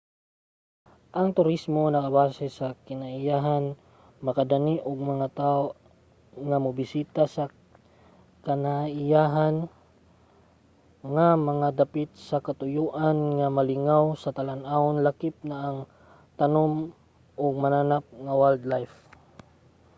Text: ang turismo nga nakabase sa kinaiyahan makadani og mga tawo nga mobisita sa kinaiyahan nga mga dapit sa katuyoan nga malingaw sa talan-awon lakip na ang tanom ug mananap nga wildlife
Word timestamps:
ang 1.19 1.27
turismo 1.37 1.79
nga 1.83 1.93
nakabase 1.95 2.45
sa 2.57 2.67
kinaiyahan 2.87 3.65
makadani 4.25 4.75
og 4.89 4.97
mga 5.11 5.27
tawo 5.39 5.65
nga 6.47 6.57
mobisita 6.65 7.23
sa 7.35 7.43
kinaiyahan 8.45 9.55
nga 11.15 11.27
mga 11.49 11.67
dapit 11.79 12.09
sa 12.27 12.37
katuyoan 12.45 13.17
nga 13.37 13.47
malingaw 13.57 14.03
sa 14.21 14.29
talan-awon 14.37 14.97
lakip 15.07 15.35
na 15.49 15.55
ang 15.67 15.77
tanom 16.39 16.71
ug 17.43 17.53
mananap 17.63 18.05
nga 18.25 18.33
wildlife 18.41 18.95